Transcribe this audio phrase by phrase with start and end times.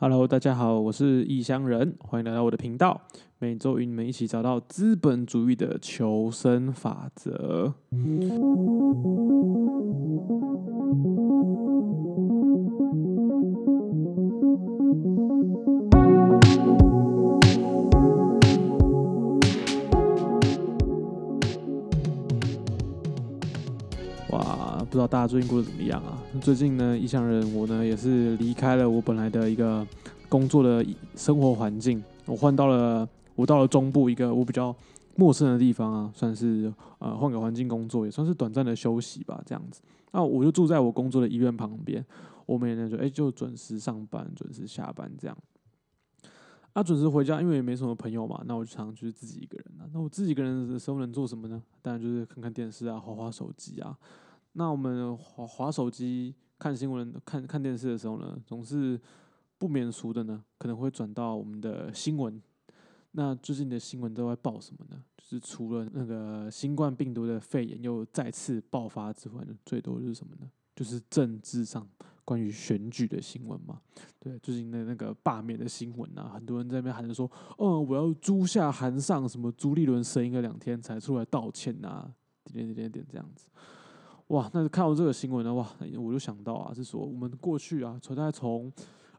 [0.00, 3.00] Hello，大家好，我是异乡人，欢迎来到我的频道。
[3.40, 7.74] 每周与你们一起找到资本主义的求生法则。
[24.98, 26.20] 不知道大家最近过得怎么样啊？
[26.42, 29.86] 最近呢，异乡人我呢也是离开了我本来的一个
[30.28, 30.84] 工作的
[31.14, 34.74] 生活环境，我换到了我到了中部一个我比较
[35.14, 39.80] 陌生的地方啊，算是呃换个环境工作，也算是短暂的休息吧，这样子。
[40.10, 42.04] 那我就住在我工作的医院旁边，
[42.44, 45.38] 我每天就哎就准时上班，准时下班这样。
[46.72, 49.86] 啊，准时回家，因为也没什么朋友嘛，那我就常就是自己一个人啊。
[49.92, 51.62] 那我自己一个人的时候能做什么呢？
[51.82, 53.96] 当然就是看看电视啊，划划手机啊。
[54.58, 59.00] 那我们划划手机、看新闻、看看电视的时候呢，总是
[59.56, 62.42] 不免俗的呢，可能会转到我们的新闻。
[63.12, 65.00] 那最近的新闻都在报什么呢？
[65.16, 70.50] 就是除了那个新冠病毒的肺炎又再次爆发之外呢，最多就是什么呢？
[70.74, 71.88] 就是政治上。
[72.24, 73.80] 关于选举的新闻嘛，
[74.20, 82.12] 对，最近的那个罢免的新闻啊，很多人在那边喊着说，哦，我要朱下韩上，什么朱立伦声音个两天才出来道歉啊，
[82.52, 83.46] 点点点点这样子，
[84.28, 88.72] 哇，那看到这个新闻的话，我就想到啊，是说我们过去啊，从在从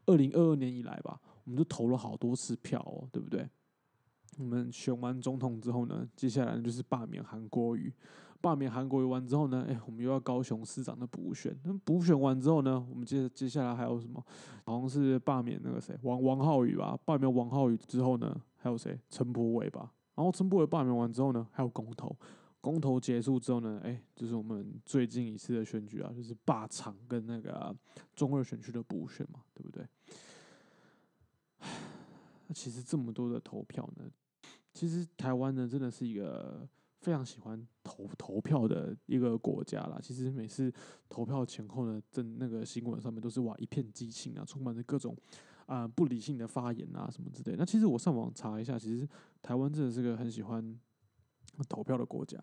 [0.06, 3.50] 二零二二年以来吧，我们就投了好多次票哦，对不对？
[4.38, 7.94] 我们选完总统之后呢，接下来就是罢免韩国瑜。
[8.42, 11.54] 罢免韩国瑜完之后呢，哎，我们又要高雄市长的补选。
[11.66, 14.24] 那补选完之后呢，我们接接下来还有什么？
[14.64, 16.98] 好像是罢免那个谁，王王浩宇吧。
[17.04, 18.98] 罢免王浩宇之后呢，还有谁？
[19.10, 19.92] 陈柏伟吧。
[20.16, 22.16] 然后陈柏伟罢免完之后呢，还有公投。
[22.62, 27.76] 公投结束之后呢，哎，就是我们最近一次的选举啊，就是罢场跟那个
[28.16, 29.88] 中二选区的补选嘛，对不对？
[32.54, 34.10] 其实这么多的投票呢，
[34.74, 36.68] 其实台湾呢，真的是一个。
[37.02, 39.98] 非常喜欢投投票的一个国家啦。
[40.04, 40.70] 其实每次
[41.08, 45.16] 投票前后呢，正那个新闻上面都是哇一片激情啊，充满着各种
[45.66, 47.56] 啊不理性的发言啊什么之类。
[47.58, 49.08] 那其实我上网查一下，其实
[49.42, 50.78] 台湾真的是个很喜欢
[51.66, 52.38] 投票的国家。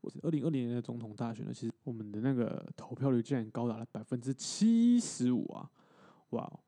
[0.00, 5.68] 我是二零二零年的总统大选呢，其实我们的那个投票率竟然高达了百分之七十五啊！
[6.30, 6.60] 哇，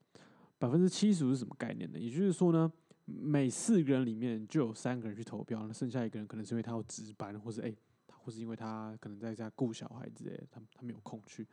[0.59, 1.99] 百分之七十五是什么概念呢？
[1.99, 2.73] 也就是说呢？
[3.05, 7.75] 每四个人里面就有三个人去投票，那剩下一个人可能是因为他要值班，或是哎，
[8.09, 11.47] 或是因为他可能在家顾小孩之类，他他没有空去，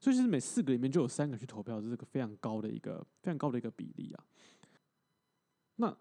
[0.00, 4.24] 所以其实每四个里面就有三个去投票，这是个非常高的一个非常高的一个比例啊。
[5.76, 5.94] 那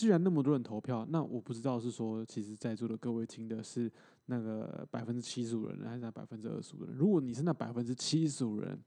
[0.00, 3.92] 既然那么多人投票，那我不知道是说，其实在座的各位听的是
[4.24, 6.94] 那个百分之七十五人，还是那百分之二十五人？
[6.96, 8.82] 如果你是那百分之七十五人，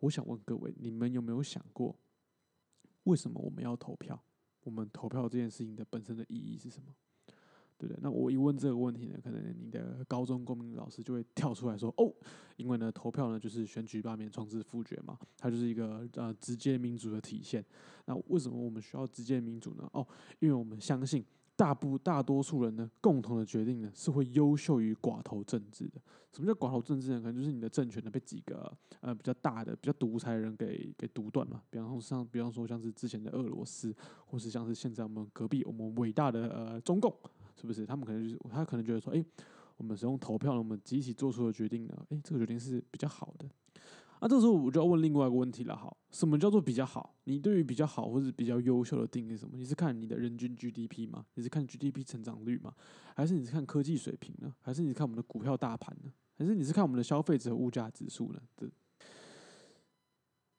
[0.00, 1.96] 我想问各位，你们有没有想过，
[3.04, 4.22] 为什么我们要投票？
[4.64, 6.94] 我们投票这件事情的本身的意义是什么？
[7.82, 7.98] 对不对？
[8.00, 12.12] 那我一问这个问题呢，可能你的高中公民老师就会跳出来说：“哦，
[12.56, 17.64] 因为呢，投票呢就是选举罢免、创制复决嘛，它就是一个呃直接民主的体现。
[18.04, 19.88] 那为什么我们需要直接民主呢？
[19.92, 20.06] 哦，
[20.38, 26.00] 因为我们相信。”大部大多数人呢，共同的决定呢，是会优秀于寡头政治的。
[26.32, 27.20] 什么叫寡头政治呢？
[27.20, 31.62] 可能就是你的政权呢被几个呃比较大的、比较独裁的人给给独断嘛。
[31.70, 33.94] 比方说像，比方说像是之前的俄罗斯，
[34.26, 37.14] 或是像是现在我们隔壁我们伟大的呃中共，
[37.62, 37.86] 是不是？
[37.86, 39.24] 他们可能就是他可能觉得说，哎，
[39.76, 43.48] 我们使用投票，我们集体做出的决定呢，哎，这个决定是比较好的。
[44.20, 47.14] 那这时候我就要问另外一个问题了，好，什么叫做比较好？
[47.24, 49.56] 你对于比较好或者比较优秀的定义是什么？
[49.56, 51.24] 你是看你的人均 GDP 吗？
[51.34, 52.74] 你是看 GDP 成长率吗？
[53.14, 54.54] 还是你是看科技水平呢？
[54.60, 56.12] 还是你是看我们的股票大盘呢？
[56.38, 58.40] 还是你是看我们的消费者物价指数呢？
[58.56, 58.70] 对，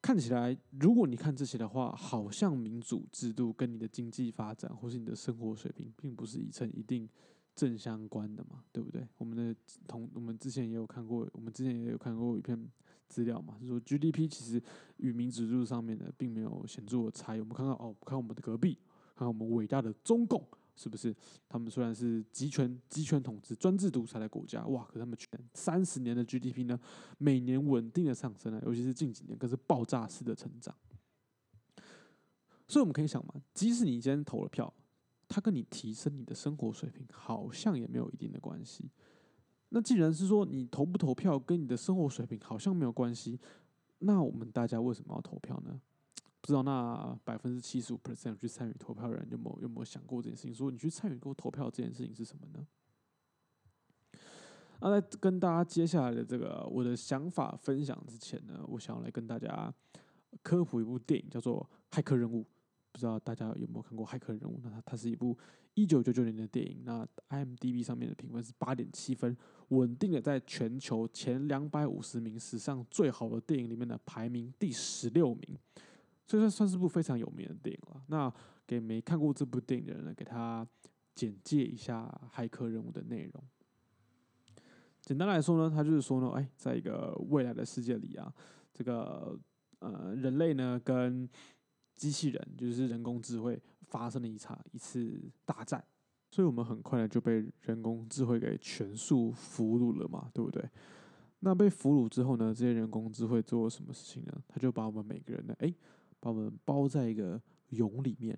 [0.04, 7.08] 看起来，如果你看这些的话，好像民主制度跟你的经济发展或是你的生活水平，并不是一成一定
[7.56, 9.08] 正相关的嘛，对不对？
[9.18, 9.56] 我们的
[9.88, 12.70] 同我们之前也有看过，我们之前也有看过一篇。
[13.10, 14.60] 资料嘛，是说 GDP 其实
[14.98, 17.40] 与民主制度上面呢，并没有显著的差异。
[17.40, 18.74] 我们看看哦，看我们的隔壁，
[19.16, 20.44] 看看我们伟大的中共，
[20.76, 21.16] 是不是？
[21.48, 26.80] 他们虽然是集权、集权统治、专制独裁的国家，哇，可他们全三十年的 GDP 呢，
[27.18, 30.76] 每年稳定的上升啊，尤其是近几年，更是爆炸式的成长。
[32.68, 34.74] 所以我们可以想嘛，即使你今天投了票，
[35.28, 38.90] 它跟你提升你的生活水平，好像也没有一定的关系。
[39.70, 43.40] 那既然是说你投不投票跟你的生活水平好像没有关系，
[44.00, 45.82] 那我们大家为什么要投票呢？
[46.44, 50.54] 不知道那百分之七十五 percent 去参与投票的人有没有有没有想过这件事情？
[50.54, 52.68] 说你去参与过投票这件事情是什么呢？
[54.82, 59.74] 那在跟大家接下来的这个我的想法分享之前呢，我想要来跟大家
[60.42, 61.66] 科普一部电影，叫做
[61.98, 62.42] 《骇客任务》。
[62.92, 64.58] 不知道大家有没有看过《骇客任务》？
[64.62, 65.36] 那它它是一部
[65.74, 66.82] 一九九九年的电影。
[66.84, 69.36] 那 IMDB 上面的评分是八点七分，
[69.70, 75.58] 稳定的在全球前两百五十名史上最好的电影里面的排名第十六名，
[76.34, 78.02] 这算算是部非常有名的电影了。
[78.08, 78.34] 那
[78.66, 80.68] 给没看过这部电影的人呢，给他
[81.14, 83.44] 简介一下《骇客任务》的内容。
[85.00, 88.34] 简单来说呢，他就是说呢，哎，在一个未来的世界里啊，
[88.74, 89.40] 这个
[89.78, 91.30] 呃人类呢跟
[91.96, 95.86] 机器人就是人工智慧发生了一场一次大战，
[96.32, 100.68] 所以我们很快的就被人工智慧给全数俘虏了嘛，对不对？
[101.42, 104.42] 那被俘虏之后呢，这些人工智慧做了什么事情呢？
[104.48, 105.72] 他就把我们每个人呢，哎，
[106.24, 107.42] 把我们包在一个
[107.72, 108.30] 蛹里面，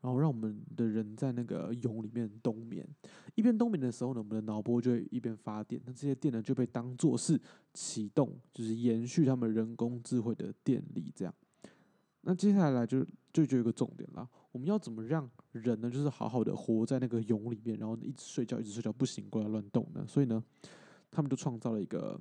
[0.00, 2.88] 然后让我们的人在那个蛹里面冬眠。
[3.34, 7.38] 一边冬眠的时候呢，我们的脑波就会一边发电，那这些电呢就被当做是
[7.74, 11.34] 启动，就是延续他们人工智慧的电力，这样。
[12.22, 20.02] 那接下来就就就有一个重点了，我们要怎么让人呢，就是好好的活在那个蛹里面，然后一直睡觉，一直睡觉不醒过来乱动呢？
[20.08, 20.42] 所以呢，
[21.10, 22.18] 他们就创造了一个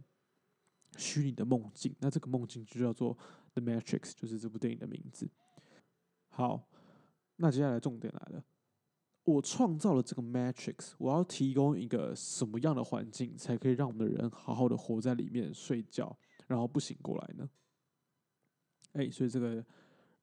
[0.97, 3.15] 虚拟的梦境，那这个梦境就叫做
[3.53, 5.29] 《The Matrix》，就是这部电影的名字。
[6.29, 6.67] 好，
[7.35, 8.43] 那接下来重点来了，
[9.23, 16.17] 我创造了这个 Matrix，我要提供一个什么样的环境，才可以让我们的人好好的活在里面睡觉，
[16.47, 17.49] 然后不醒过来呢？
[18.93, 19.65] 哎，所以这个。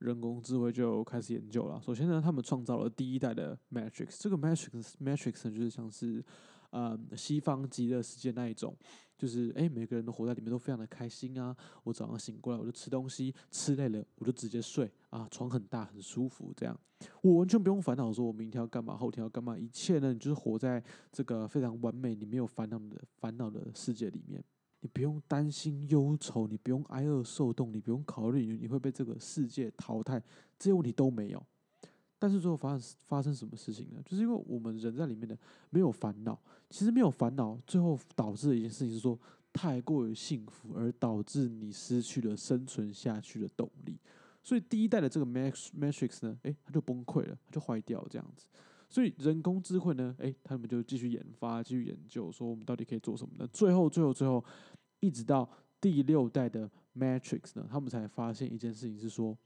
[0.01, 1.79] 人工智慧就开始研究了。
[1.83, 4.17] 首先呢，他们创造了第一代的 Matrix。
[4.19, 6.25] 这个 Matrix Matrix，就是像是，
[6.71, 8.75] 呃，西方极乐世界那一种，
[9.21, 11.55] 就是哎，每个人都活在里面都非常的开心啊。
[11.85, 16.75] 我早上醒过来，我就吃东西，吃累了我就直接睡啊，床很大很舒服，这样
[17.21, 20.83] 我完全不用烦恼说我明天要干嘛，后天要干嘛，一切呢，你就是活在
[21.13, 24.43] 这个非常完美、你没有烦恼的烦恼的世界里面。
[24.83, 30.19] 你不用担心忧愁，你不用挨饿受冻，你不用考虑你会被这个世界淘汰，
[30.59, 31.47] 这些问题都没有。
[32.21, 34.01] 但是最后发生发生什么事情呢？
[34.05, 35.37] 就是因为我们人在里面的
[35.71, 36.39] 没有烦恼，
[36.69, 39.19] 其实没有烦恼，最后导致的一件事情是说
[39.53, 43.99] 太过于幸福，而导致你失去了生存下去的动力。
[44.43, 48.47] 所以第一代的这个 Max Matrix 呢，诶，它就崩溃了，它就坏掉这样子。
[48.89, 53.49] 所以人工智慧呢，诶，他们就继续研发、继续研究，说我们到底可以做什么呢？
[53.53, 54.45] 最后，最后，最后，
[54.99, 55.49] 一直到
[55.81, 59.37] 第六代的 Matrix 呢，他们才发现一件事情是说，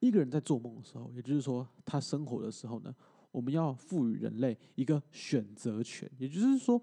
[0.00, 2.94] 一个人在做梦的时候，也就是说他生活的时候呢，
[3.30, 6.82] 我们要赋予人类一个选择权，也就是说。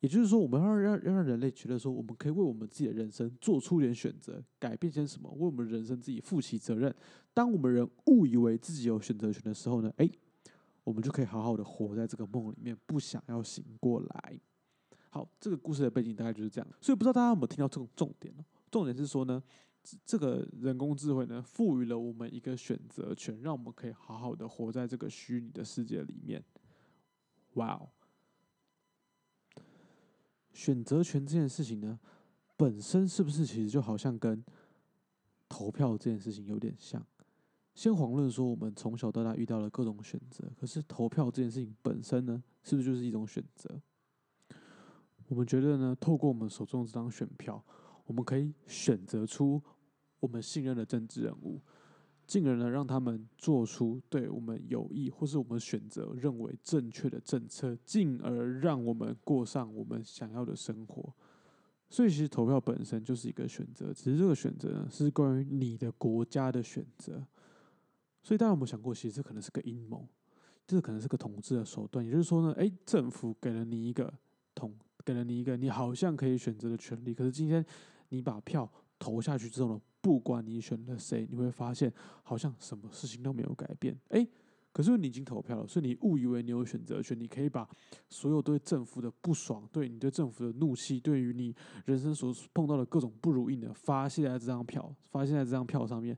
[0.00, 6.94] 也就是说，我们要让要让人类觉得说，我们可以为我们自己的人生做出点选择，改变些什么，为我们人生自己负起责任。
[7.34, 10.08] 当我们人误以为自己有选择权的时候呢，哎，
[10.84, 14.40] 我们就可以好好的活在这个梦里面，不想要醒过来。
[15.10, 16.68] 好，这个故事的背景大概就是这样。
[16.80, 18.44] 所以不知道大家有没有听到这种重点呢？
[18.70, 19.42] 重点是说呢，
[20.04, 26.44] 这个人工智慧呢，赋予了我们一个选择权，让我们可以好好的活在这个虚拟的世界里面。
[27.54, 27.88] 哇哦！
[30.52, 31.98] 选择权这件事情呢，
[32.56, 34.44] 本身是不是其实就好像跟
[35.48, 37.04] 投票这件事情有点像？
[37.74, 43.80] 先遑论说我们从小到大遇到了各种选择，可是投票这件事情本身呢，是不是就是一种选择？
[45.28, 47.64] 我们觉得呢，透过我们手中这张选票，
[48.08, 49.62] 我们可以选择出
[50.18, 51.60] 我们信任的政治人物。
[52.26, 61.14] 进而呢，让他们做出对我们有益，或是我们选择认为正确的政策，进而让我们过上我们想要的生活。
[61.88, 67.26] 所以，其实投票本身就是一个选择，只是这个选择呢，是关于你的国家的选择。
[68.22, 70.06] 所以，大家有没有想过，其实这可能是个阴谋，
[70.66, 72.04] 这可能是个统治的手段。
[72.04, 74.12] 也就是说呢，哎，政府给了你一个
[74.54, 77.64] 统，给了你一个你好像可以选择的权利，可是今天
[78.08, 79.80] 你把票投下去之后呢？
[80.00, 83.98] 不管你选了谁，你会发现好像什么事情都没有改变。
[84.10, 84.26] 哎，
[84.72, 87.68] 可是你已经投票了，所以你误以为你有选择权，你可以把
[88.08, 96.16] 所有对政府的不爽、对你对政府的怒气、对于你人生所碰到的各种不如意的发泄在这张票，发泄在这张票上面。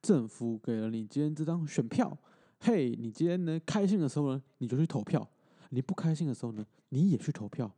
[0.00, 2.16] 政府给了你今天这张选票，
[2.60, 5.20] 嘿，你今天呢开心的时候呢，你就去投票；
[5.70, 7.74] 你不开心的时候呢，你也去投票。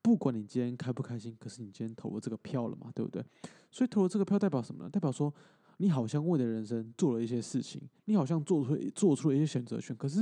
[0.00, 3.24] 不管你今天开不开心，可是你今天投了这个票了嘛，对不对？
[3.70, 4.90] 所以投了这个票代表什么呢？
[4.90, 5.32] 代表说
[5.76, 9.94] 你好像为了人生做了一些事情，你好像做出做出了一些选择权。
[9.96, 10.20] 可是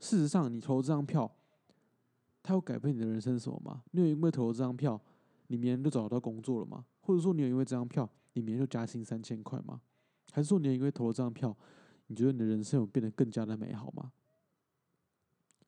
[0.00, 1.30] 事实上，你投这张票，
[2.42, 3.82] 它有改变你的人生什么吗？
[3.90, 5.00] 你有因为投了这张票，
[5.48, 6.84] 你明天就找到工作了吗？
[7.00, 9.80] 或者说你有因为这张票，你明天就加薪三千块吗？
[10.32, 11.56] 还是说你有因为投了这张票，
[12.06, 14.12] 你觉得你的人生有变得更加的美好吗？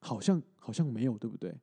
[0.01, 1.55] 好像好像没有，对不对？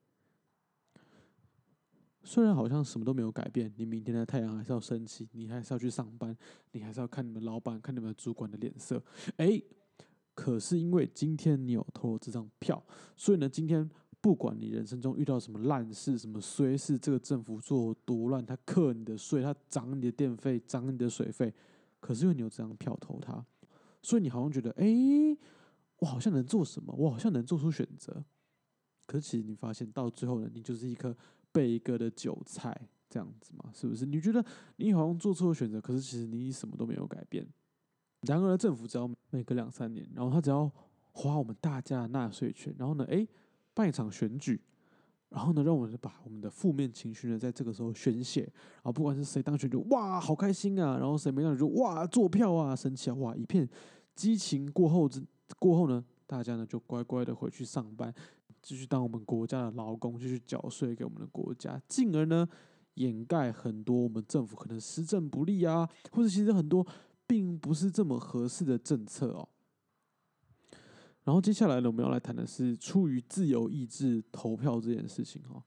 [2.26, 6.36] 虽然好像什么都没有改变，你明天的太阳还是要升起，你还是要去上班，
[6.72, 9.00] 你还是要看你们老板、看你们主管的脸色。
[9.36, 9.62] 哎，
[10.34, 12.82] 可是因为今天你有投了这张票，
[13.16, 13.88] 所以呢，今天
[14.20, 21.54] 不管你人生中遇到什么烂事、什么衰事，这个政府做多乱，他克你的税，他涨你的电费、涨你的水费，
[22.00, 23.46] 可是因为你有这张票投他，
[24.02, 24.84] 所以你好像觉得，哎，
[26.00, 28.24] 我好像能做什么，我好像能做出选择。
[29.06, 31.16] 可是其实你发现到最后呢，你就是一颗。
[31.56, 34.04] 被割的韭菜这样子嘛，是不是？
[34.04, 34.44] 你觉得
[34.76, 37.46] 你好像做错了选择，可是其实你什么都没有改变。
[38.26, 40.70] 然而政府只要每隔两三年，然后他只要
[41.12, 43.26] 花我们大家的纳税权，然后呢，哎，
[43.72, 44.60] 办一场选举，
[45.30, 53.66] 然后呢，让我们把我们的负面情绪呢在这个时候宣泄，然后不管是谁当选就哇好开心啊，然后谁没当选就哇做票啊生气啊，哇一片
[54.14, 55.24] 激情过后之
[55.58, 58.12] 过后呢，大家呢就乖乖的回去上班。
[58.66, 62.44] 继续当我们国家的劳工，继续缴税给我们的国家，进而呢
[62.94, 66.84] 掩盖很多我们政府可能施政不利啊，或者其实很多
[67.28, 69.48] 并不是这么合适的政策哦。
[71.22, 75.62] 然后接下来呢，我们要来谈的是出于自由意志投票这件事情哦。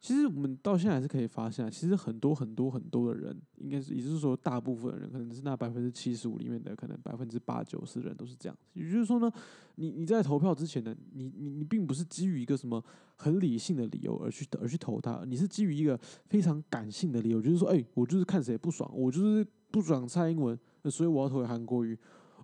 [0.00, 8.56] 其实我们到现在还是可以发现，其实很多很多很多的人，应该是也就是说，大部分的人可能是那百分之七十五里面的，可能百分之八九十的人都是这样。
[8.72, 9.30] 也就是说呢，
[9.74, 12.82] 你你在投票之前呢，你你你并不是基于一个什么
[13.16, 21.94] 很理性的理由而去而去投他，你是基于一个非常感性的理由，就是说，哎，我就是看谁不爽，我就是不爽蔡英文，所以我要投给韩国瑜。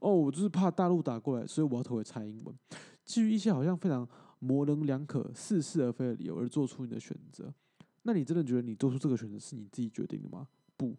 [0.01, 2.55] 哦，我就是怕大陆打过来，所以我要投给蔡英文。
[3.03, 4.07] 基于一些好像非常。
[4.47, 7.53] 模棱两可、似是而非的理由而做出你的选择，
[8.03, 10.47] 那你真的觉得你做出这个选择是你自己决定的吗？
[10.77, 10.97] 不，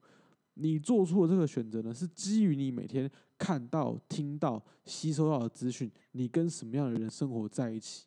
[0.56, 8.06] 你做出的这个选择呢，是基于你每天看到、听到、吸收到的资讯，你跟什么样的人生活在一起，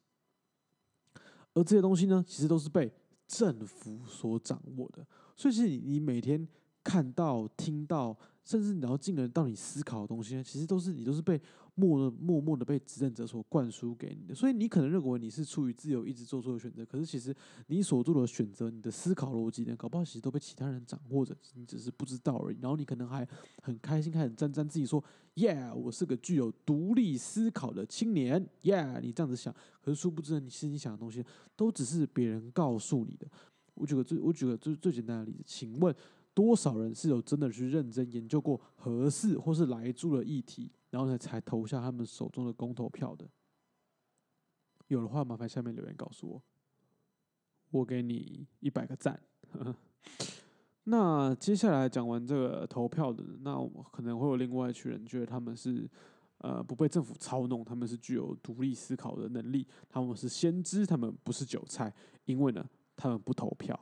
[1.54, 2.92] 而这些东西呢，其实都是被
[3.26, 5.06] 政府所掌握的。
[5.37, 6.47] 所以，其实你每天
[6.85, 8.16] 看到、听到。
[8.42, 11.40] 甚至然后进而到你思考的东西呢，其实都是你都是被
[11.80, 14.34] 默默默的被执政者所灌输给你的。
[14.34, 17.34] 所以你可能认为你是出于自由意志做出的选择，可是其实
[17.68, 22.58] 你所做的选择，你的思考逻辑呢，搞不好其实都被其他人掌握着，你只是不知道而已。
[22.60, 23.26] 然后你可能还
[23.62, 25.02] 很开心，开始沾沾自己说
[25.34, 28.46] ：“Yeah，我是个具有独立思考的青年。
[28.62, 31.25] ”Yeah，你这样子想，可是殊不知你心里想的东西
[31.56, 33.26] 都只是别人告诉你的。
[33.75, 35.94] 我举个最我举个最最简单的例子，请问。
[36.40, 43.28] 多少人是有真的去认真研究过合适或是来住的议题，然后呢才投下他们手中的公投票的？
[44.87, 46.42] 有的话，麻烦下面留言告诉我，
[47.73, 49.20] 我给你一百个赞。
[50.85, 55.87] 那接下来讲完这个投票的，那我可能会有另外一群人觉得他们是
[56.38, 61.92] 呃不被政府操弄，他们是具有独立思考的能力，他们是先知，他们不是韭菜，
[62.25, 62.66] 因为呢
[62.97, 63.78] 他们不投票。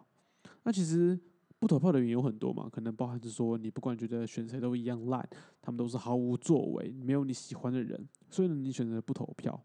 [0.65, 1.17] 那其实。
[1.59, 5.29] 不投票的原因有很多嘛，可能包含是说你不管觉得选谁都一样烂，
[5.61, 9.61] 他们都是毫无作为，没有你喜欢的人，所以呢你选择不投票。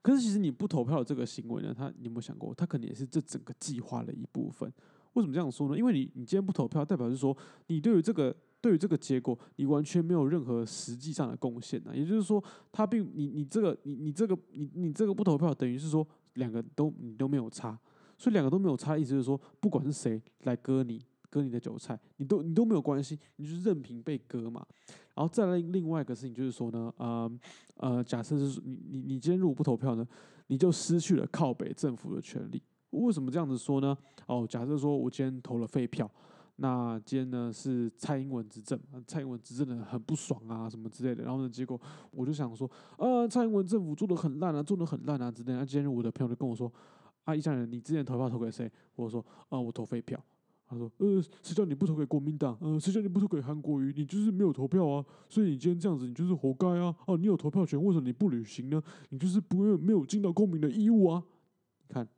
[0.00, 4.72] 可是其实你不投票的这个行为呢，他你有没有想过，他可能也是这整个计划的一部分？
[5.14, 5.76] 为什么这样说呢？
[5.76, 11.90] 因为你你今天不投票，代表是说你对于这个对于这个结果，你完全没有任何实际上的贡献呢。
[11.96, 17.76] 也就是说，他并你你这个你你这个你你这个不投票，等于是说两个都你都没有差。
[18.18, 24.66] 所以两个都没有差，意思就是说，不管是谁来割你割你的韭菜，你都你都没有关系，你就任凭被割嘛。
[25.14, 27.30] 然后再来另外一个事情就是说呢，呃
[27.76, 30.06] 呃，假设是你你你今天如果不投票呢，
[30.48, 32.60] 你就失去了靠北政府的权利。
[32.90, 33.96] 为什么这样子说呢？
[34.26, 36.10] 哦，假设说我今天投了废票，
[36.56, 41.22] 那今天呢是蔡英文执政，蔡英文执政的很不爽啊，什么之类的。
[41.22, 45.58] 然后呢，结果我就想说，呃，蔡英文政府做的很烂啊，做的很烂啊之类的。
[45.58, 46.72] 那今天我的朋友就跟我说。
[47.28, 47.36] 啊！
[47.36, 48.70] 一家人，你之前投票投给谁？
[48.96, 50.18] 我说啊，我投废票。
[50.66, 52.56] 他说，呃，谁叫你不投给国民党？
[52.60, 53.92] 呃，谁叫你不投给韩国瑜？
[53.94, 55.04] 你就是没有投票啊！
[55.28, 56.94] 所以你今天这样子，你就是活该啊！
[57.06, 58.82] 哦，你有投票权，为什么你不履行呢？
[59.10, 61.22] 你就是不没有没有尽到公民的义务啊！
[61.86, 62.08] 你看，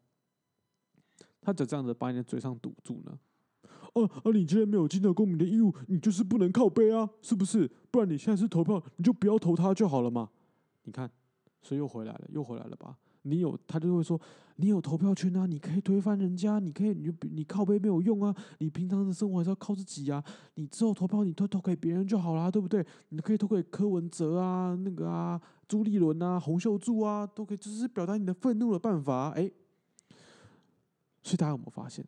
[1.40, 3.18] 他就这样子把你的嘴上堵住呢。
[3.94, 7.68] 哦，而你今天没有尽到公民的义务，你就是不能靠背啊，是不是？
[7.90, 10.30] 不然你现在是投票，你就不要投他就好了嘛。
[10.84, 11.10] 你看，
[11.62, 12.96] 所以又回来了，又回来了吧？
[13.22, 14.20] 你有他就会说，
[14.56, 20.22] 你有投票权啊，你可以推翻人家，你可以你你靠背没有用啊，你平常的生活还是要靠自己啊，
[20.54, 22.84] 你之后投票你投投给别人就好啦，对不对？
[23.10, 29.30] 你可以投给柯文哲啊，那个啊，朱立伦啊，洪秀柱啊，都可以，这是表达你的愤怒的办法。
[29.30, 29.50] 哎，
[31.22, 32.04] 所以大家有没有发现，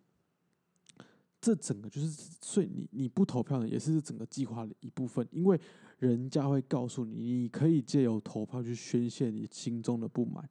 [1.40, 2.09] 这整个就是，
[2.40, 5.61] 所以你你不投票呢，也是整个计划的一部分，因为
[5.99, 10.49] 人家会告诉你，你可以借由投票去宣泄你心中的不满。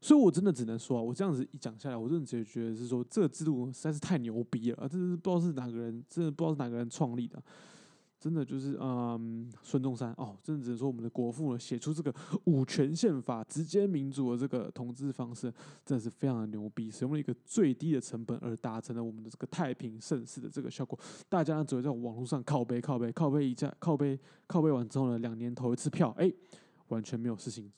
[0.00, 4.88] 所以我真的只能说啊，我这样子一讲下来，我真的觉得觉得是说这个制度实在是太牛逼了啊！
[4.88, 7.42] 这是不知道是哪个人，真的不知道是哪个人创立的。
[8.20, 12.12] 真的就是，嗯，孙中山哦，真的只能说我们的国父呢，写出这个
[12.46, 15.42] 五权宪法、直接民主的这个统治方式，
[15.84, 20.98] 真的是非常的牛逼，使用了一个最低的成本而达成了我们的这个太平盛世的这个效果。
[21.28, 26.28] 大家呢只会在网络上靠背、靠背、靠背一下，靠背、靠背完之后呢，两年投一次票，哎，
[26.88, 27.70] 完全没有事情，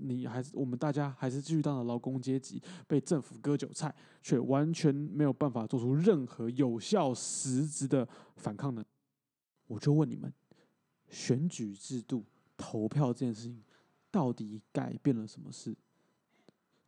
[0.00, 8.06] 你还是我们大家还是继续当了劳工阶级，被政府割韭菜，却完全没有办法做出任何有效实质的
[8.36, 8.84] 反抗呢。
[9.66, 10.32] 我就问你们，
[11.08, 12.24] 选举制度、
[12.56, 13.62] 投票这件事情，
[14.10, 15.76] 到底改变了什么事？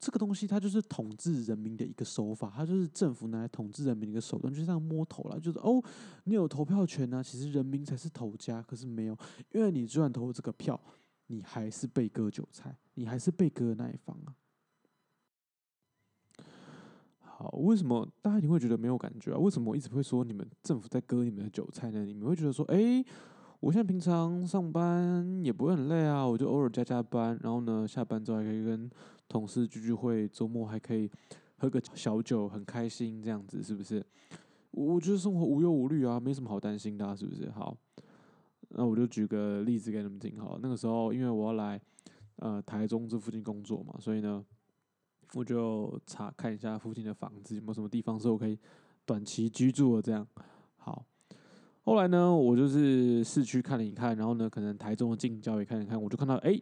[0.00, 5.82] 这个东西它就是统治人民的一个手法，它就是政府拿来统治人民的一个手段，就是这样摸头了，就是哦，
[6.22, 9.18] 你有投票权呢，其实人民才是头家，可是没有，
[9.50, 10.80] 因为你就算投了这个票，
[11.28, 14.34] 你还是被割韭菜，你还是被割的那一方啊。
[17.20, 19.38] 好，为什么大家一定会觉得没有感觉啊？
[19.38, 22.04] 为什么我一直会说你们政府在割你们的韭菜呢？
[22.04, 23.04] 你们会觉得说，哎，
[23.60, 28.90] 我现在平常上班也不会很累啊，我就偶尔加加班，然后呢，下班之后还可以跟
[29.28, 31.08] 同事聚聚会，周末还可以
[31.58, 34.04] 喝个小酒，很开心，这样子是不是？
[34.70, 37.48] 我觉得生活无忧无虑啊，没什么好担心的，是不是？
[37.50, 37.76] 好，
[38.68, 40.38] 那我就举个例子给你们听。
[40.38, 41.80] 好，那个时候因为我要来
[42.36, 44.44] 呃台中这附近工作嘛，所以呢。
[45.34, 48.58] 我就查看一下附近的房子有没有什么地方是我可以
[49.04, 50.00] 短期居住的。
[50.00, 50.26] 这样
[50.78, 51.04] 好，
[51.82, 56.58] 后来呢，我就是市区看了一看，然后呢，可能台中的近郊也看一看，我就看到哎，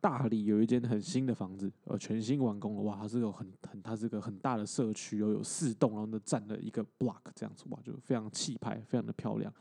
[0.00, 9.54] 大理有一间很新的房子，呃，全新完工了，哇，它是有很很，它是个很大的社区，又有四栋，然后呢占了一个 block 这样子，哇，就非常气派，非常的漂亮。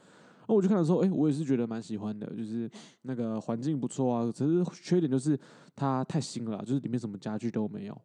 [0.47, 2.69] 那我就看的时候，哎，我也是觉得蛮喜欢的，就是
[3.03, 5.39] 那个环境不错啊，只是缺点就是
[5.75, 8.01] 它太新了，就是里面什么家具都没有。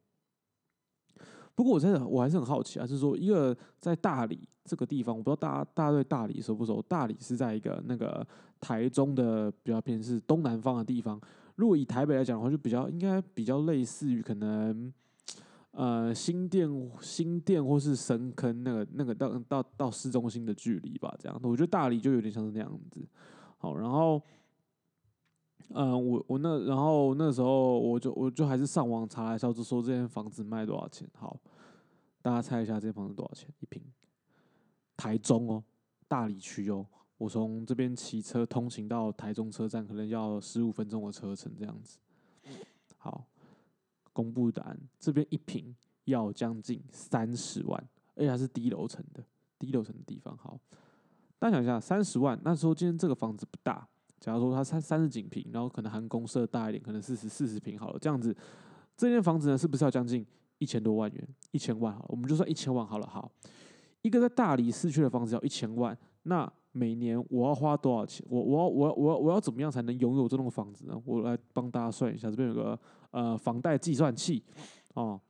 [1.54, 6.80] 不过我真的我还是很好奇啊，就是说一个在大理这个地方，我不知道大家大家对大理熟不熟？
[6.82, 8.24] 大理是在一个那个
[8.60, 11.20] 台中的比较偏是东南方的地方。
[11.56, 14.92] 如果以台北来讲的话，就比较应该比较类似于可能
[15.72, 16.68] 呃新店
[17.00, 21.40] 新店或是深坑那个那个到到到市中心的距离吧，这样。
[21.42, 23.06] 我觉得大理就有点像是那样子。
[23.58, 24.22] 好，然后
[25.70, 31.08] 嗯，我我那然后那时候我就我就还是上网查一下，就说这间房子卖多少钱。
[31.14, 31.38] 好。
[32.20, 33.80] 大家猜一下这间房子多少钱一平？
[34.96, 35.62] 台中哦，
[36.08, 36.84] 大理区哦，
[37.16, 41.96] 我从这边骑车通勤到台中车站，可能要十五分钟的车程这样子。
[42.98, 43.24] 好，
[44.18, 45.72] 公布答案，这边一平
[46.06, 47.80] 要将近三十万，
[48.16, 49.22] 而且还是低楼层的，
[49.60, 50.36] 低楼层的地方。
[50.36, 50.58] 好，
[51.38, 53.86] 大家想一下，三十万，那时候今天这个房子不大，
[54.18, 58.36] 假如说它三三十几平，然后可能含公社大一点，可能四十四十平好了，这样子，
[58.96, 60.26] 这间房子呢，是不是要将近？
[60.60, 63.06] 一千多万元，一千万好，我们就算一千万好了。
[63.06, 63.30] 好，
[64.02, 68.26] 一个在大理市区的房子要一千万，那每年我要花多少钱？
[68.28, 71.00] 我我要我要我要我要怎么样才能拥有这栋房子呢？
[71.04, 72.76] 我来帮大家算一下，这边有个
[73.10, 74.42] 呃房贷计算器
[74.94, 75.20] 哦。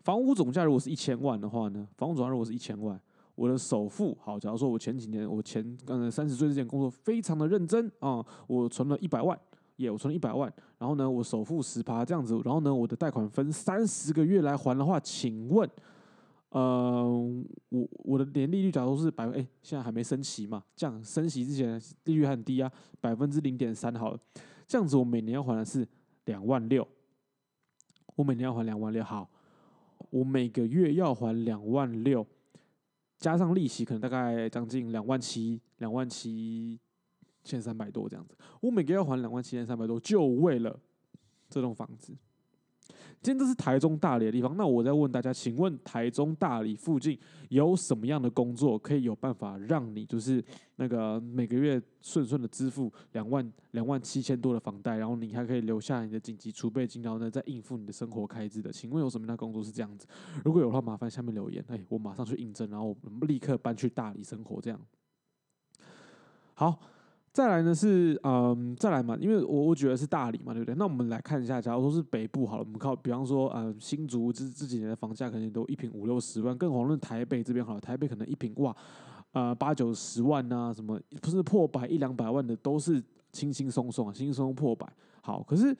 [0.00, 3.00] 房屋总价如果是一千万的话呢，房屋总价如果是一千万，
[3.34, 9.38] 我的首付好，假如说我前几年我前刚才三十岁之前工作非常的认真啊，我存了一百万。
[9.78, 15.68] 耶，我存了一百万，然后呢，我首付十趴这样子，然后呢，我的贷款分三十个月来还的话，请问，
[16.50, 17.04] 呃，
[17.70, 20.62] 我我的年利率假如是百分，哎，现在还没升息嘛？
[20.76, 22.70] 这样升息之前利率很低啊，
[23.00, 24.20] 百分之零点三好了，
[24.64, 25.84] 这样子我每年要还的是
[26.24, 26.86] 两万六，
[28.16, 29.30] 我每年要还两万六，好，
[30.10, 32.26] 我每个月要还两万六，
[33.18, 36.80] 加上利息可能大概将近两万七，两万七。
[37.46, 40.80] 千三百多这样子，我每个月要还两万七千三百多，就为了
[41.50, 42.16] 这栋房子。
[43.24, 50.44] 今天这是台中大理的地方，那我再问大家，请问台中大理附近有什么样的工作可以有办法让你就是
[50.76, 58.70] 那个每个月顺顺的支付两万两万七千多的房贷，然后你还可以留下你的紧急储备金，然后呢再应付你的生活开支的？
[58.70, 60.06] 请问有什么样的工作是这样子？
[60.44, 64.60] 如果有的话，麻烦下面留言，哎，我马上去应征，然后我们立刻搬去大理生活。
[64.60, 64.78] 这样
[66.52, 66.78] 好。
[67.34, 70.74] 再来呢是嗯再来嘛，因为我我觉得是大理嘛，对不对？
[70.76, 78.72] 那我们来看一下，假如说是北部好了，我们靠，比方说嗯新竹这这几年的房价可能都一平五六十万，更遑论台北这边好了，台北可能一平哇
[79.32, 84.86] 呃八九十万呐，什么不是破百一两百万的都是轻轻松松啊，轻轻松松破百。
[85.20, 85.76] 好，可是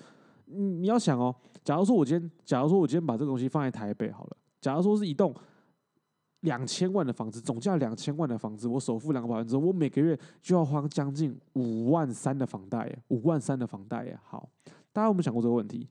[0.47, 5.33] 你你要想哦，假如说我今天，假如说我今天把这个东西放在台北好了，假如说是一栋。
[6.45, 14.19] 两千万的房子，总价两千万的房子，我首付两个百分之，我每个月就要还将近五万三的房贷，五万三的房贷耶。
[14.23, 14.49] 好，
[14.93, 15.89] 大家有没有想过这个问题？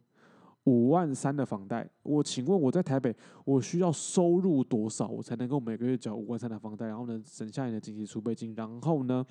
[0.65, 3.13] 五万三的房贷，我请问我在台北，
[3.43, 9.25] 我需要收入多少，我才能够每个月缴五万三的房贷，然后呢，省下你的紧急储备金，然后呢，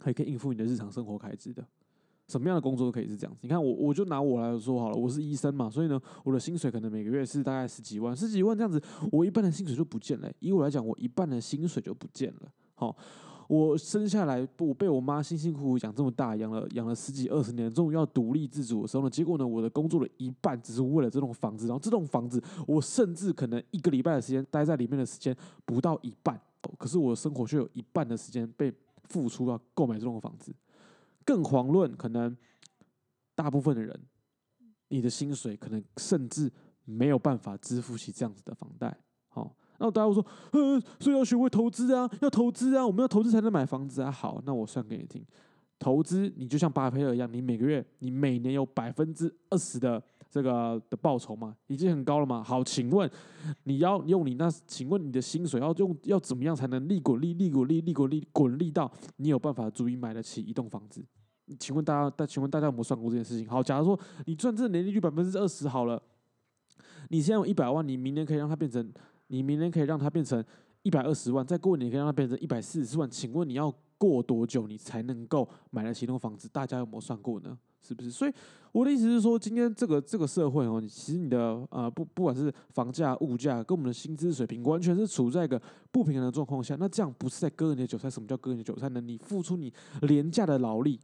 [0.00, 1.62] 还可以应付你的日常生活开支的。
[2.32, 3.40] 什么样的工作都可以是这样子。
[3.42, 10.32] 你看我，我就拿我来说好了，我是医生嘛，所以呢，我的薪水可能每个月是大概十几万，十几万这样子，我一半的薪水就不见了。
[10.38, 12.50] 以我来讲，我一半的薪水就不见了。
[12.74, 12.96] 好，
[13.48, 26.40] 我生下来，我被我妈辛辛苦苦养这么大，养了养了十几二十年，终于要独立自主的时候呢，结果呢，我的工作的一半只是为了这栋房子，然后这栋房子，我甚至可能一个礼拜的时间待在里面的时间不到一半，
[26.78, 28.72] 可是我的生活却有一半的时间被
[29.04, 30.54] 付出要购买这栋房子。
[31.24, 32.36] 更遑论可能
[33.34, 33.98] 大部分的人，
[34.88, 36.50] 你的薪水可能甚至
[36.84, 38.96] 没有办法支付起这样子的房贷。
[39.28, 44.10] 好，那大家会说，呃，所以要学会投资啊，要投资啊，我们要投资才能买房子啊。
[44.10, 45.24] 好，那我算给你听，
[45.78, 50.02] 投资你就像巴菲特一样，你每个月你每年有百分之二十的
[50.32, 52.42] 这个的报酬嘛，已经很高了嘛。
[52.42, 53.08] 好，请问
[53.64, 61.04] 你要用你那，请问你的薪水要用要怎么样才能利滚利，利滚利，利滚利，滚利到你有办法足以买得起一栋房子？
[61.60, 63.46] 请问大家，大请问大家有没有算过这件事情？
[63.46, 66.02] 好，假如说你赚这年利率百分之二十好了，
[67.10, 68.90] 你现在有一百万，你明年可以让它变成，
[69.26, 70.42] 你明年可以让它变成
[70.82, 73.10] 一百二十万，再过年可以让它变成一百四十万。
[73.10, 76.48] 请问你要过多久你才能够买得起一栋房子？
[76.48, 77.58] 大家有没有算过呢？
[77.82, 78.10] 是不是？
[78.10, 78.32] 所以
[78.70, 86.76] 我的意思是说，今天这个这个社会哦，其实你的呃不不管是房价、物价跟我们的薪资水平，完全是处在一个不平衡的状况下。
[86.78, 88.08] 那这样不是在割你的韭菜？
[88.08, 89.00] 什么叫割你的韭菜呢？
[89.00, 91.00] 你付出你廉价的劳力。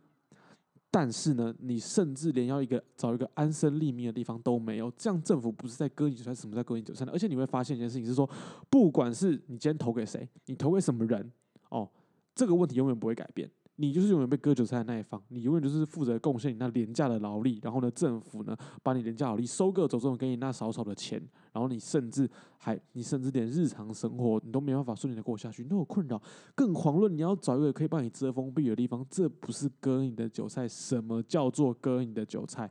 [0.91, 7.13] 但是呢，你甚至连要一个找一个安身立命的地方都没有，这样政府不是在割你韭菜，什么在割你韭菜呢？
[7.13, 8.29] 而且你会发现一件事情是说，
[8.71, 11.31] 不管是你今天投给谁，你投给什么人，
[11.69, 11.87] 哦，
[12.35, 13.51] 这个问题永远不会改变。
[13.81, 26.21] 你就是永远被割韭菜的那一方，你永远就是负责贡献你那廉价的劳力，然后呢，政府呢把你廉价劳力收割走之后，给你那少少的钱，然后你甚至还你甚至连日常生活你都没办法顺利的过下去，你都有困扰。
[26.57, 30.67] 更遑论你要找一个可以帮你遮风避雨的地方，这不是割你的韭菜？
[30.67, 32.69] 什么叫做割你的韭菜？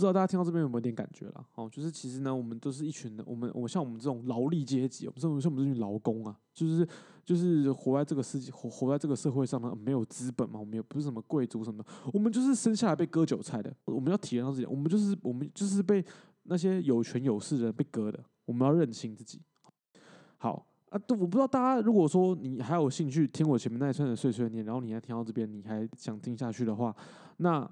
[0.00, 1.46] 不知道大家听到这边有没有点感觉了？
[1.54, 6.88] 哦，就是其实呢，我们都是一群的，我们我像我们这种劳力阶级，我们这种像我们这群劳工啊，就是
[7.24, 13.70] 就是活在这个世界，活活在这个社会上呢，没有资本嘛，我们也不是什么贵族什么的，我们就是生下来被割韭菜的。
[13.84, 16.02] 我们要体验到这点，我们就是我们就是被
[16.44, 19.42] 那些有权有势的人被割的，我们要认清自己。
[20.38, 26.96] 好啊，我不知道大家如果说你还有兴趣听我前面那一串的碎碎念，然后你还听到这边，你还想听下去的话，
[27.36, 27.70] 那。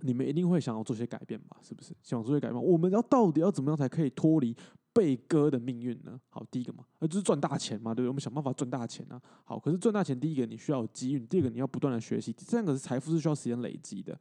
[0.00, 1.56] 你们一定会想要做些改变吧？
[1.62, 1.94] 是不是？
[2.02, 4.54] 想做些改变，我们要到底要怎么样才可以脱离
[4.92, 6.18] 被割的命运呢？
[6.28, 8.08] 好，第一个嘛，那就是赚大钱嘛，对不对？
[8.08, 9.20] 我们想办法赚大钱啊。
[9.44, 14.18] 好，可是赚大钱，第一个你需要有机遇，第二个你要不断的学习，第三个是财富是需要时间累积的。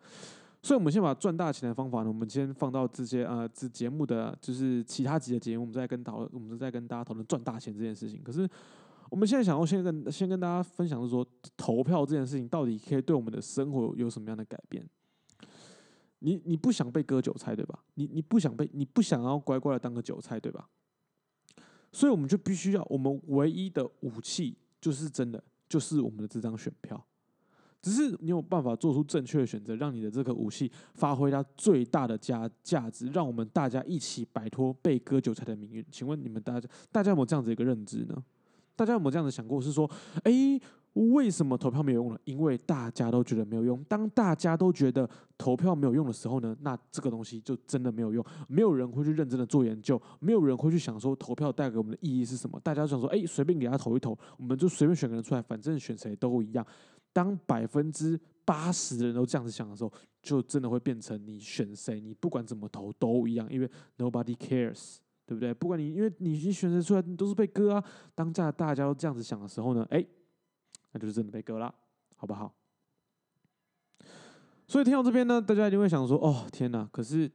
[0.61, 8.19] 所以，我们先把赚大钱的方法呢，我们先放到这些呃，这节目的就是其他集的节目，我们再跟讨论，我们再跟大家讨论赚大钱这件事情。
[8.23, 8.49] 可是，
[9.11, 11.23] 我们现在想要先跟先跟大家分享，是说
[11.55, 14.83] 投票这件事情到底可以对我们的生活有什么样的改变？
[16.25, 17.79] 你你不想被割韭菜对吧？
[17.93, 20.67] 你你不想被你不想要乖乖的当个韭菜对吧？
[21.91, 26.99] 所以我们就必须要，我们唯一的武器就是真的就是我们的这张选票。
[27.79, 35.85] 只是你有办法做出正确的选择，让你的这个武器发挥它最大的价价值，让我们大家一起摆脱被割韭菜的命运。
[35.91, 38.23] 请问你们大家大家有没有这样子一个认知呢？
[38.75, 39.61] 大家有没有这样子想过？
[39.61, 39.87] 是说，
[40.23, 40.59] 哎？
[40.95, 42.19] 为什么投票没有用了？
[42.23, 43.83] 因为大家都觉得没有用。
[43.83, 48.25] 当大家都觉得投票没有用的时候呢，那这个东西就真的没有用。
[48.47, 52.57] 没有人会去认真的做研究，没有人会去想说投票带给我们的意义是什么。
[52.61, 56.65] 大家想说，哎，随便给他投一投，我们就随便选个人出来，反正选谁都一样。
[57.11, 65.53] 当百分之八十的人都这样子想的时候，就真的会变成你选谁，你不管怎么投都一样，因为 nobody cares，对不对？
[65.53, 67.83] 不管你，因为你你选择出来你都是被割啊。
[68.13, 70.05] 当下大家都这样子想的时候呢，哎。
[70.95, 71.75] 那就是真的被割了，
[72.15, 72.55] 好不好？
[74.65, 77.29] 所以听到这边呢，大家一定会想说：“哦，天哪！”可是。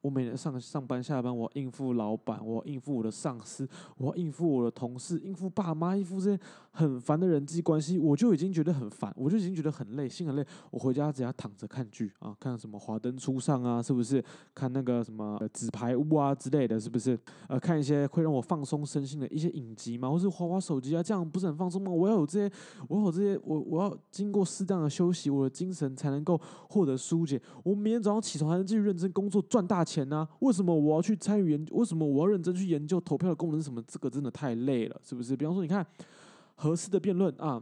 [0.00, 6.40] 我每天上上班下班，我应付老板，我应付我的上司，我应付我的同事，应付爸妈，应付这些
[6.72, 10.44] 很烦的人际关系，我就已经觉得很烦，我就已经觉得很累，心很累。
[10.70, 14.24] 我回家只要躺着看剧啊，看什么《华灯初上》啊，是不是？
[14.54, 17.18] 看那个什么《纸牌屋》啊之类的，是不是？
[17.48, 21.90] 呃，看一些会让我放松身心的一些影集嘛，或是滑滑手机啊，这样不是很放松吗？
[21.90, 22.54] 我要有这些，
[22.88, 27.38] 我有这些，我我要经过适当的休息，我的精神才能够获得疏解。
[27.62, 30.26] 我明天早上起床还能继续认真工作，赚大钱钱呢？
[30.38, 31.74] 为什么我要去参与研究？
[31.74, 33.82] 为什么我要认真去研究投票的功能什么？
[33.88, 35.36] 这个真的太累了，是不是？
[35.36, 35.84] 比方说，你看
[36.54, 37.60] 合适的辩论啊，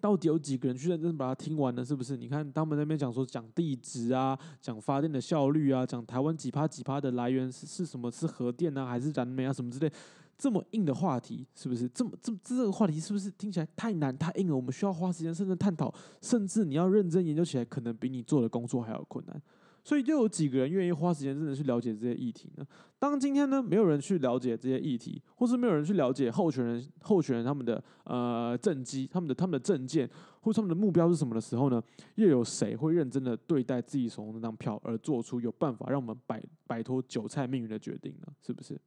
[0.00, 1.84] 到底有几个人去认真把它听完了？
[1.84, 2.16] 是不是？
[2.16, 8.10] 你看他们那边讲说讲地址啊，讲发电的效率啊，讲台湾几趴几趴的来源是是什么？
[8.10, 9.90] 是核电啊，还是燃煤啊，什么之类？
[10.36, 11.86] 这么硬的话题，是不是？
[11.90, 14.56] 这么这这个话题是不是听起来太难太硬了？
[14.56, 19.42] 我们需要花时间甚至探讨，甚至你要认真研究起来，可能比你做的工作还要困难。
[19.82, 22.66] 所以，又有几个人愿意花时间真的去了解这些议题呢？
[22.98, 30.08] 当今天呢，没有人去了解这些议题，或是没有人去了解候选人、候选人他们的呃政绩、他们的他们的政见，
[30.40, 31.82] 或者他们的目标是什么的时候呢？
[32.16, 38.26] 又有谁会认真的对待自己手中那张票，而做出有办法让我们摆摆脱韭菜命运的决定呢？
[38.42, 38.78] 是不是？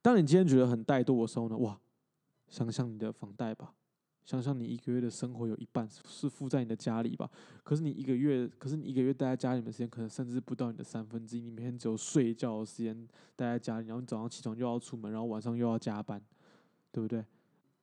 [0.00, 1.56] 当你今天觉得很怠惰的时候呢？
[1.58, 1.78] 哇，
[2.48, 3.74] 想想你的房贷吧。
[4.26, 7.30] 想象你一个月的生活有一半是付在你的家里吧，
[7.62, 11.40] 可是你一个月，可是你一个月待在家里面时间，可能甚至不到你的三分之一。
[11.40, 16.20] 你每天只有睡觉的时间待在家里，然后你早上起床又要出门，然后晚上又要加班，
[16.90, 17.24] 对不对？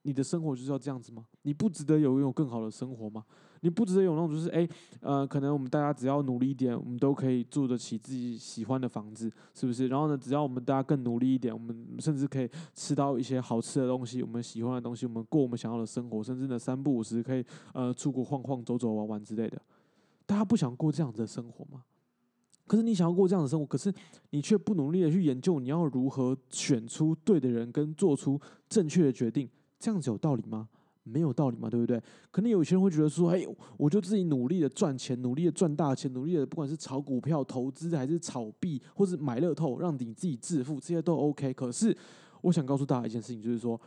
[0.04, 1.26] 你的生活就是要这样子吗？
[1.42, 3.24] 你不值得有拥有更好的生活吗？
[3.62, 4.68] 你不值得有那种就是哎，
[5.00, 9.88] 呃，可能我们大家只要努力一点，我们都可以住得起自己喜欢的房子，是不是？
[9.88, 19.62] 然后呢，只要我们大家更努力一点，我们甚至可以吃到一些好吃的东西，我们喜欢的东西，我们过我们想要的生活，甚至呢三不五时可以呃出国晃晃、走走玩玩之类的。
[20.26, 21.84] 大家不想过这样子的生活吗？
[22.68, 23.94] 可是你想要过这样的生活，可是
[24.32, 28.38] 你却不努力的去研究你要如何选出对的人，跟做出
[28.68, 29.50] 正确的决定。
[29.84, 30.70] 这样子有道理吗？
[31.04, 32.02] 没有道理嘛，对不对？
[32.32, 41.94] 可能有些人会觉得说：“哎，我就自己努力的赚钱，努力的赚大钱，努力的不管是炒股票投资，还是炒币，或是买乐透，让你自己致富，这些都 OK。”可是，
[42.40, 43.78] 我想告诉大家一件事情，就是说，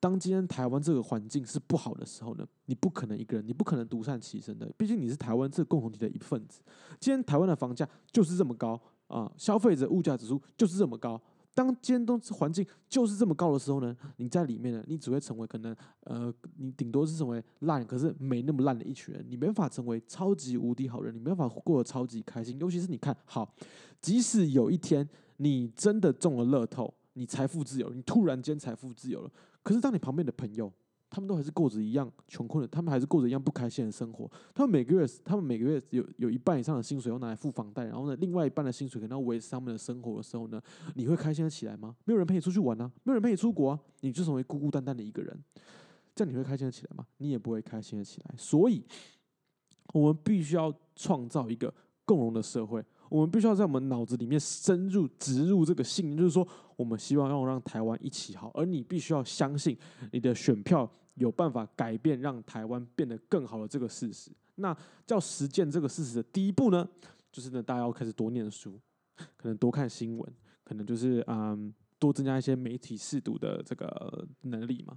[0.00, 4.72] 当今天台湾这个环境是不好的时候呢，你不可能一个人，你不可能独善其身的。
[4.78, 6.62] 毕竟你是台湾这个共同体的一份子。
[6.98, 11.20] 今天台湾的房价就是这么高啊，消费者物价指数就是这么高。
[11.54, 22.58] 当监督环境就是这么高的时候呢，你在里面呢，你只会成为可能呃，你顶多是成为烂，可是没那么烂的一群人，你没法成为超级无敌好人，你没法过得超级开心。
[22.58, 23.54] 尤其是你看好，
[24.00, 29.30] 即使有一天你真的中了乐透，你财富自由，你突然间财富自由了，
[29.62, 30.72] 可是当你旁边的朋友。
[31.12, 34.26] 他们都还是过着一样穷困的，他们还是过着一样不开心的生活。
[34.54, 40.58] 他们每个月，他们每个月有有一半以上的薪水要拿来付房贷，然后呢，另外一半的薪水可能要维持他们的生活的时候呢，
[40.94, 41.94] 你会开心的起来吗？
[42.06, 45.38] 没有人陪你出去玩啊，没有人陪你出国啊，你就成为孤孤单单的一个人，
[46.14, 47.06] 这样你会开心的起来吗？
[47.18, 48.34] 你也不会开心的起来。
[48.38, 48.82] 所以，
[49.92, 51.72] 我们必须要创造一个
[52.06, 52.82] 共荣的社会。
[53.12, 56.46] 我们必须要在我们脑子里面深入植入这个信念，就是说，
[56.76, 59.76] 我们希望要让台湾一起好，而你必须要相信
[60.12, 60.90] 你的选票。
[61.16, 64.74] 有办法改变让台湾变得更好的这个事实，那
[65.06, 66.88] 叫实践这个事实的第一步呢，
[67.30, 68.80] 就是呢，大家要开始多念书，
[69.36, 70.32] 可能多看新闻，
[70.64, 74.96] 可能就是嗯，多增加一些媒体试读的这个能力嘛。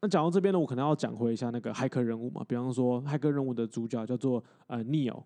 [0.00, 5.20] 那讲到这边呢，我可能要讲回一下那个骇客任务嘛，比方说骇客任务的主角叫做呃 Neo，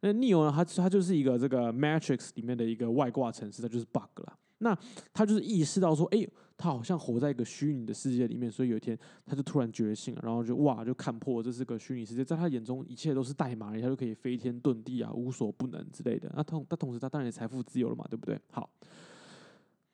[0.00, 4.38] 那 Neo 呢，他他就是一个这个 Matrix 里面的一个外挂程式，它就是 bug 了。
[4.60, 4.76] 那
[5.12, 16.28] 他就是意识到说，哎，他好像活在一个虚拟的世界里面，所以有一天他就突然觉醒了，然后就哇，就看破这是个虚拟世界，在他眼中一切都是代码，他就可以飞天遁地啊，无所不能之类的。
[16.34, 18.36] 那同他同时他当然也财富自由了嘛，对不对？
[18.50, 18.68] 好，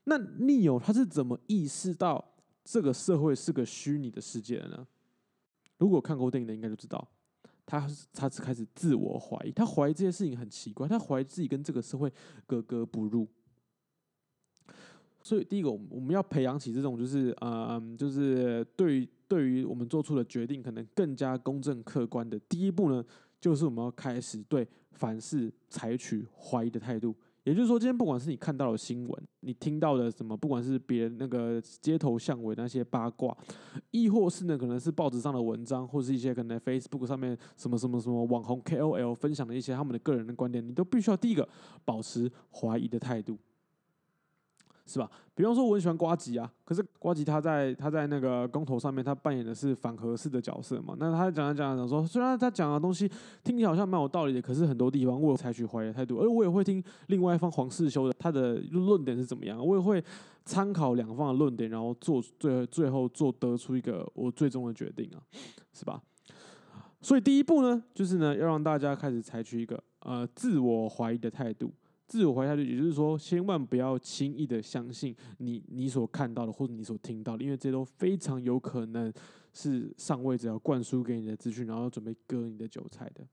[0.05, 2.33] 那逆友他是怎么意识到
[2.65, 4.87] 这个社会是个虚拟的世界的呢？
[5.77, 7.07] 如果看过电影的应该就知道，
[7.67, 12.13] 他他是开始自我怀疑，他怀疑这些事情很奇怪，他怀疑自己跟这个社会
[12.47, 13.27] 格格不入。
[15.23, 23.03] 所以，第一个，我们要培养起这种，就是嗯，就是对于对于我们做出的决定，可能更加公正客观的第一步呢，
[23.41, 27.15] 就是我们要开始对凡事采取怀疑的态度。
[27.45, 33.37] 也就是说，今天不管是你看到的新闻，你听到的什么，不管是别人那个街头巷尾那些八卦，
[33.91, 41.47] 亦或是呢，可能是报纸上的文章，或是一些可能 Facebook 上面什么什么什么网红 KOL 分享的一些他们的个人的观点，你都必须要第一个
[41.85, 43.39] 保持怀疑的态度。
[44.87, 45.11] 是吧？
[45.35, 50.95] 比方说，我很喜欢瓜吉啊，可是瓜吉他在他在那个公投上面，他扮演的是反核式的角色嘛。
[50.99, 53.11] 那他讲讲讲讲说，虽然他讲的东西
[53.43, 60.05] 听起来好像蛮有道理的，可是很多地方我有采取怀疑态度，而我也会听另外一方黄世修的他的论点是怎么样，我也会
[60.45, 65.19] 参考两方的论点，然后做最最后做得出一个我最终的决定啊，
[65.73, 66.01] 是吧？
[67.01, 71.73] 所以第一步呢，就是呢要让大家开始采取一个呃自我怀疑的态度。
[72.07, 79.13] 自我怀疑态度，也就是说，千万不要轻易的相信你你所看到的或者你所听到的，因为这都非常有可能
[79.53, 83.27] 是上位者要灌输给你的资讯，然后准备割你的韭菜的。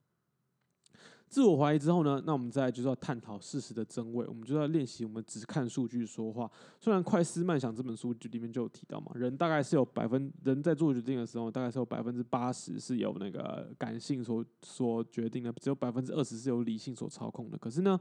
[1.28, 6.52] 自我怀疑之后呢，那我们再就是要探讨事实的真伪，我们就要练习我们只看数据说话。
[6.78, 17.58] 虽然《快思慢想》这本书就里面就有提到嘛，人大概是有百分人在做决定的时候，大概是有百分之八十是由那个感性所所决定的，只有百分之二十是由理性所操控的。
[17.58, 17.98] 可是呢，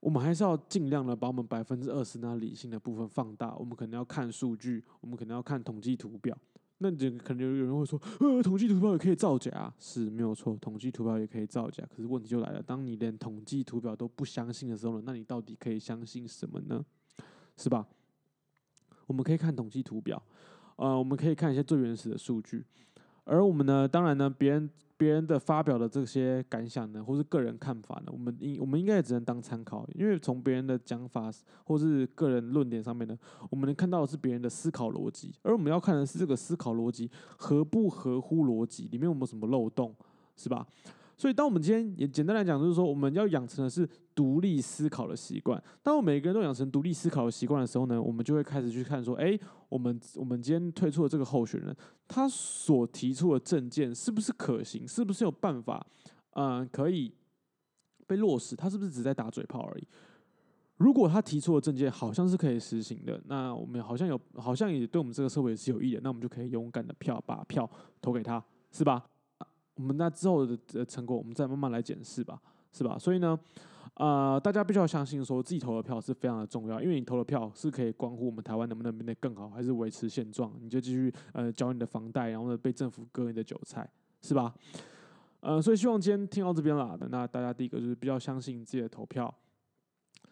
[0.00, 3.54] 我们还是要尽量的把我们百分之二十那理性的部分放大。
[3.56, 6.36] 我们可能要看数据，我们可能要看统计图表。
[6.78, 11.84] 那这可能有人会说，呃，统计图表也可以造假，是没有错，统计图表也可以造假。
[11.90, 16.84] 可是问题就来了，当你连统计图表都不相信的时候呢，那你到底可以相信什么呢？
[17.56, 17.84] 是吧？
[19.08, 20.22] 我们可以看统计图表，
[20.76, 22.64] 呃，我们可以看一些最原始的数据，
[23.24, 24.70] 而我们呢，当然呢，别人。
[24.98, 31.30] 别人的发表的这些感想呢，或是个人看法呢，我们应我们应该也只能当参考，因为从别人的讲法
[31.64, 33.16] 或是个人论点上面呢，
[33.48, 39.94] 我们能看到的是别人的思考逻辑，而我们要看的是这个思考逻辑合不合乎逻辑，里面有没有什么漏洞，
[40.36, 40.66] 是吧？
[41.16, 45.62] 所以，当我们今天也简单来讲，就是说，我们要养成的是独立思考的习惯。
[45.80, 51.72] 当我每个人都养成独立思考的习惯的时候呢，我们就会开始去看说，哎，我们我们今天推出的这个候选人，
[52.08, 54.88] 他所提出的证件是不是可行？
[54.88, 55.86] 是不是有办法，
[56.30, 57.14] 嗯，可以
[58.08, 58.56] 被落实？
[58.56, 59.86] 他是不是只在打嘴炮而已？
[60.78, 69.04] 如果他提出的证件好像是可以实行的，那我们好像有，好像也对我们这个社会也是有益的，那我们就可以勇敢的票把票投给他，是吧？
[69.76, 72.98] 我们那之后的成果，我们再慢慢来检视吧，是吧？
[72.98, 73.38] 所以呢，
[73.98, 80.52] 呃，大家必须要相信，说自己投的票是非常的重要，因为你投的票是可以关乎我们台湾能不能变得更好，还是维持现状。
[80.60, 83.88] 你就继续呃交你的房贷，然后呢被政府割你的韭菜，
[84.22, 84.54] 是吧？
[85.40, 89.32] 呃，所以希望今天听到这边啦，那大家第一个就是比较相信自己的投票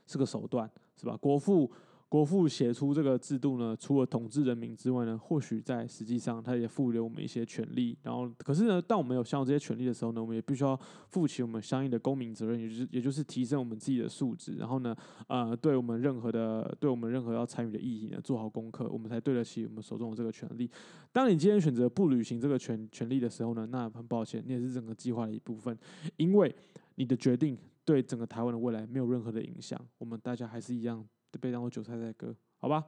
[0.07, 1.17] 是个手段，是吧？
[1.17, 1.71] 国父。
[2.09, 7.99] 国父写出这个制度呢，除了统治人民之外呢，或许在实际上他也赋予了我们一些权利。
[8.03, 14.55] 然后，可是呢，当我们有享有这些权利的时候呢，我们也必须要负起我们相应的公民责任，也就是也就是提升我们自己的素质。
[14.55, 14.95] 然后呢，
[15.27, 20.71] 呃，对我们任何的对我们任何要参与的意义呢，做好功课，我们才对得起我们手中的这个权利。
[21.13, 25.77] 当你今天选择不履行这个权权利的时候呢，那很抱歉，你也是整个计划的一部分，
[26.17, 26.55] 因为
[26.95, 29.81] 你的决定对整个台湾的未来没有任何的影响。
[29.97, 31.03] 我们大家还是一样。
[31.39, 32.83] 被当做韭菜在割，好吧？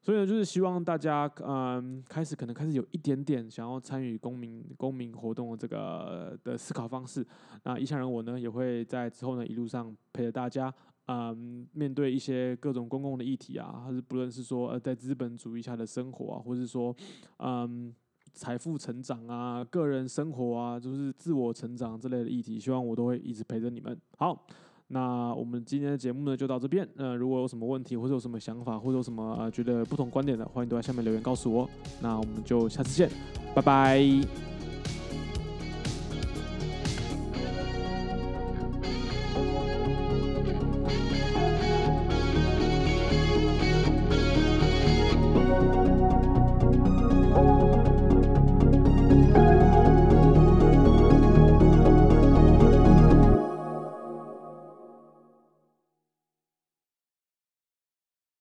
[0.00, 7.26] 所以呢，就是希望大家，嗯，开始可能开始有一点点想要参与公民公民活动的这个的思考方式。
[7.64, 10.72] 那异乡人我呢，也会在之后呢一路上陪着大家，
[11.04, 16.96] 嗯，面对一些各种公共的议题啊，还是不论是说呃在资本主义下的生活啊，或是说
[17.40, 17.94] 嗯
[18.32, 23.96] 财富成长啊、个人生活啊，就是自我成长之类的议题，希望我都会一直陪着你们。
[24.16, 24.46] 好。
[24.88, 26.86] 那我们今天的节目呢就到这边。
[26.96, 31.66] 那如果有什么问题，或者有什么想法，或者有什么呃觉得不同观点的，欢迎都在下面留言告诉我。
[32.02, 33.10] 那我们就下次见，
[33.54, 34.51] 拜拜。